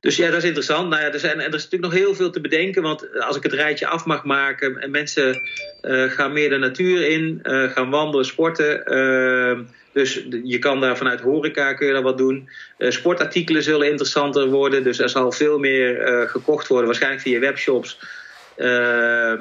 [0.00, 0.88] dus ja, dat is interessant.
[0.88, 2.82] Nou ja, er, zijn, er is natuurlijk nog heel veel te bedenken.
[2.82, 5.40] Want als ik het rijtje af mag maken, en mensen
[5.82, 8.86] uh, gaan meer de natuur in, gaan wandelen, sporten.
[9.92, 12.48] Dus je kan daar vanuit horeca kun je daar wat doen.
[12.78, 14.84] Uh, sportartikelen zullen interessanter worden.
[14.84, 17.98] Dus er zal veel meer uh, gekocht worden, waarschijnlijk via webshops.
[18.56, 19.40] Uh,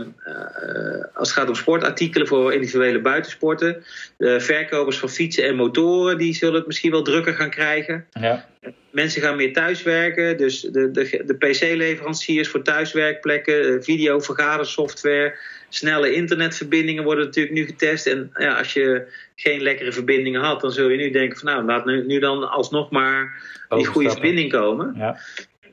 [1.13, 3.83] als het gaat om sportartikelen voor individuele buitensporten.
[4.17, 8.05] De verkopers van fietsen en motoren die zullen het misschien wel drukker gaan krijgen.
[8.11, 8.45] Ja.
[8.89, 10.37] Mensen gaan meer thuiswerken.
[10.37, 15.37] Dus de, de, de PC-leveranciers voor thuiswerkplekken, videovergadersoftware
[15.69, 18.07] snelle internetverbindingen worden natuurlijk nu getest.
[18.07, 21.65] En ja, als je geen lekkere verbindingen had, dan zul je nu denken van nou,
[21.65, 24.93] laat nu, nu dan alsnog maar die goede verbinding komen.
[24.97, 25.19] Ja.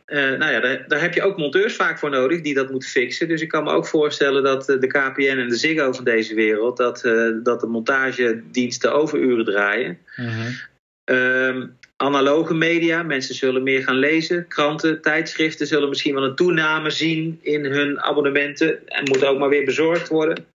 [0.09, 2.88] Uh, nou ja, daar, daar, heb je ook monteurs vaak voor nodig die dat moeten
[2.88, 3.29] fixen.
[3.29, 6.35] Dus ik kan me ook voorstellen dat uh, de KPN en de Ziggo van deze
[6.35, 6.77] wereld...
[6.77, 9.99] dat, uh, dat de montagediensten overuren draaien.
[10.16, 13.03] Mm -hmm analoge media.
[13.03, 14.49] Mensen zullen meer gaan lezen.
[14.49, 18.88] Kranten, tijdschriften zullen misschien wel een toename zien in hun abonnementen.
[18.88, 20.47] En moeten ook maar weer bezorgd worden.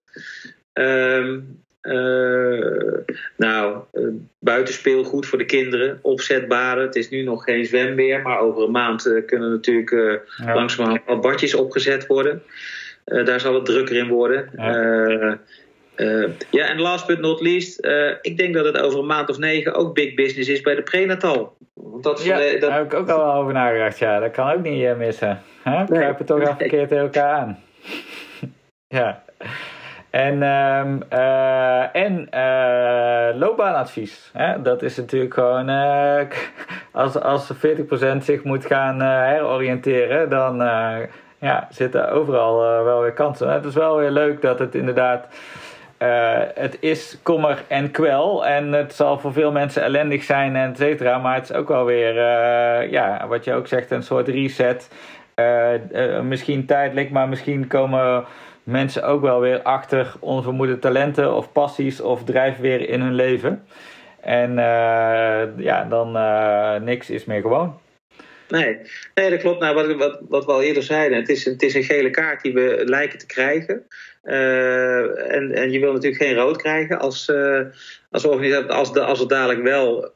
[0.74, 2.98] Um, uh,
[3.38, 4.08] nou, uh,
[4.40, 6.82] buitenspeelgoed voor de kinderen, opzetbare.
[6.82, 9.92] Het is nu nog geen zwemweer, maar over een maand uh, kunnen natuurlijk
[10.38, 10.54] ja.
[10.54, 12.44] langzamerhand al badjes opgezet worden.
[13.06, 14.50] daar zal het drukker in worden.
[14.56, 15.40] Ja.
[15.96, 19.30] Uh, ja, en last but not least, uh, ik denk dat het over een maand
[19.30, 21.56] of negen ook big business is bij de prenatal.
[21.74, 22.62] Want dat, ja, dat...
[22.62, 23.98] daar heb ik ook al over nagedacht.
[23.98, 25.42] Ja, dat kan ook niet uh, missen.
[25.64, 25.88] Huh?
[25.88, 26.00] Nee.
[26.00, 27.60] Grijpen toch even verkeerd tegen elkaar aan.
[28.98, 29.24] ja.
[30.14, 31.04] En, um,
[31.92, 32.30] en
[33.40, 34.30] loopbaanadvies.
[34.34, 34.62] Hè?
[34.62, 35.70] Dat is natuurlijk gewoon...
[36.92, 40.58] als, als 40% zich moet gaan heroriënteren, dan
[41.40, 43.54] ja, zitten overal wel weer kansen.
[43.54, 45.28] Het is wel weer leuk dat het inderdaad
[46.56, 48.46] het is kommer en kwel.
[48.46, 51.18] En het zal voor veel mensen ellendig zijn, et cetera.
[51.18, 52.14] Maar het is ook wel weer,
[52.90, 54.90] ja, wat je ook zegt, een soort reset.
[56.24, 58.26] Misschien tijdelijk, maar misschien komen
[58.64, 63.66] mensen ook wel weer achter onvermoede talenten of passies of drijfveer in hun leven.
[64.22, 64.54] En
[65.58, 66.12] ja, dan
[66.84, 67.82] niks is meer gewoon.
[68.48, 68.78] Nee,
[69.16, 69.60] nee dat klopt.
[69.60, 72.42] Nou, wat, wat, wat we al eerder zeiden, het is, het is een gele kaart
[72.42, 73.86] die we lijken te krijgen.
[74.24, 77.62] Uh, en, en je wil natuurlijk geen rood krijgen als, uh,
[78.12, 78.72] als organisatie.
[78.72, 80.12] Als, de, als het dadelijk wel,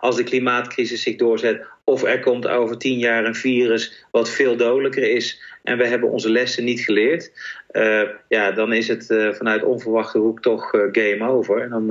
[0.00, 4.56] als de klimaatcrisis zich doorzet, of er komt over tien jaar een virus wat veel
[4.56, 7.32] dodelijker is en we hebben onze lessen niet geleerd,
[7.76, 11.60] uh, ja, dan is het vanuit onverwachte hoek toch game over.
[11.60, 11.86] En dan,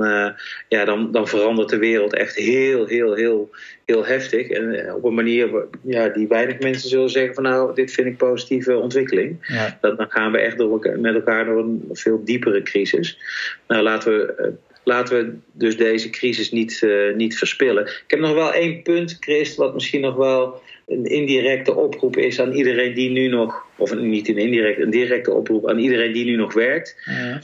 [0.68, 3.50] ja, dan, dan verandert de wereld echt heel, heel, heel,
[3.84, 4.48] heel heftig.
[4.48, 8.16] En op een manier ja, die weinig mensen zullen zeggen van nou, dit vind ik
[8.16, 9.46] positieve ontwikkeling.
[9.48, 9.78] Ja.
[9.80, 13.18] Dat, dan gaan we echt door, met elkaar door een veel diepere crisis.
[13.66, 14.52] Nou, laten we
[14.84, 17.86] laten we dus deze crisis niet, uh, niet verspillen.
[17.86, 22.40] Ik heb nog wel één punt, Christ, wat misschien nog wel een indirecte oproep is
[22.40, 26.24] aan iedereen die nu nog, of niet een indirecte, een directe oproep aan iedereen die
[26.24, 26.96] nu nog werkt.
[27.04, 27.40] Ja.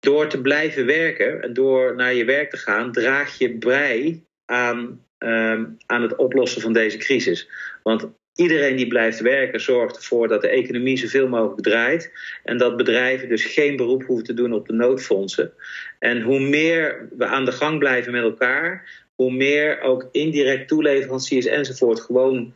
[0.00, 5.04] Door te blijven werken en door naar je werk te gaan, draag je bij aan,
[5.18, 7.48] um, aan het oplossen van deze crisis.
[7.82, 8.08] Want
[8.38, 12.12] Iedereen die blijft werken zorgt ervoor dat de economie zoveel mogelijk draait.
[12.44, 15.52] En dat bedrijven dus geen beroep hoeven te doen op de noodfondsen.
[15.98, 21.46] En hoe meer we aan de gang blijven met elkaar, hoe meer ook indirect toeleveranciers
[21.46, 22.54] enzovoort gewoon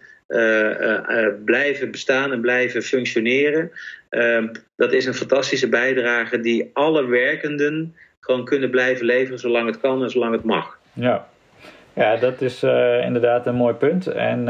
[1.44, 3.70] blijven bestaan en blijven functioneren.
[4.08, 9.80] Ehm, dat is een fantastische bijdrage die alle werkenden gewoon kunnen blijven leveren zolang het
[9.80, 10.78] kan en zolang het mag.
[10.92, 11.28] Ja,
[11.92, 12.62] ja, dat is
[13.04, 14.06] inderdaad een mooi punt.
[14.06, 14.44] En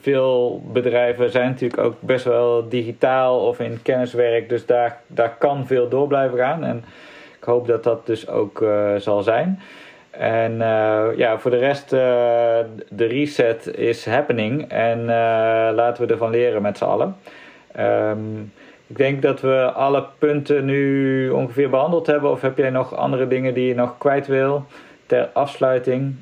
[0.00, 5.66] veel bedrijven zijn natuurlijk ook best wel digitaal of in kenniswerk, dus daar, daar kan
[5.66, 6.64] veel door blijven gaan.
[6.64, 6.84] En
[7.38, 8.64] ik hoop dat dat dus ook
[8.98, 9.60] zal zijn.
[10.18, 10.56] En
[11.16, 15.04] ja, voor de rest, de reset is happening en
[15.74, 17.16] laten we ervan leren met z'n allen.
[17.80, 18.52] Um,
[18.86, 22.30] ik denk dat we alle punten nu ongeveer behandeld hebben.
[22.30, 24.66] Of heb jij nog andere dingen die je nog kwijt wil?
[25.12, 26.14] ter afsluiting?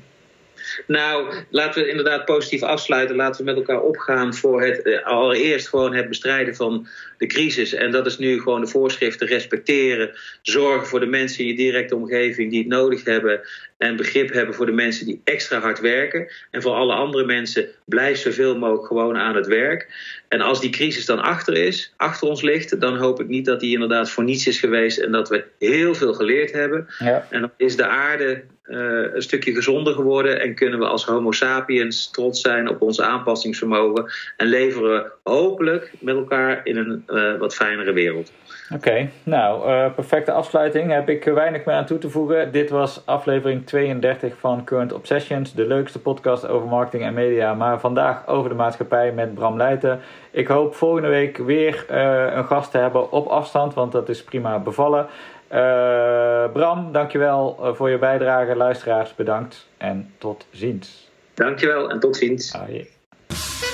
[0.87, 3.15] Nou, laten we inderdaad positief afsluiten.
[3.15, 6.87] Laten we met elkaar opgaan voor het eh, allereerst gewoon het bestrijden van
[7.17, 7.73] de crisis.
[7.73, 10.11] En dat is nu gewoon de voorschriften respecteren.
[10.41, 13.41] Zorgen voor de mensen in je directe omgeving die het nodig hebben.
[13.77, 16.27] En begrip hebben voor de mensen die extra hard werken.
[16.51, 19.87] En voor alle andere mensen, blijf zoveel mogelijk gewoon aan het werk.
[20.27, 23.59] En als die crisis dan achter is, achter ons ligt, dan hoop ik niet dat
[23.59, 26.87] die inderdaad voor niets is geweest en dat we heel veel geleerd hebben.
[26.99, 27.27] Ja.
[27.29, 31.31] En dan is de aarde uh, een stukje gezonder geworden en kunnen we als Homo
[31.31, 34.05] sapiens trots zijn op ons aanpassingsvermogen
[34.37, 38.31] en leveren hopelijk met elkaar in een uh, wat fijnere wereld.
[38.73, 40.91] Oké, nou, uh, perfecte afsluiting.
[40.91, 42.51] Heb ik weinig meer aan toe te voegen.
[42.51, 47.79] Dit was aflevering 32 van Current Obsessions, de leukste podcast over marketing en media, maar
[47.81, 49.99] vandaag over de maatschappij met Bram Leijten.
[50.31, 54.23] Ik hoop volgende week weer uh, een gast te hebben op afstand, want dat is
[54.23, 55.07] prima bevallen.
[55.53, 58.55] Uh, Bram, dankjewel voor je bijdrage.
[58.55, 61.09] Luisteraars, bedankt en tot ziens.
[61.33, 62.53] Dankjewel en tot ziens.
[62.53, 63.70] Ah,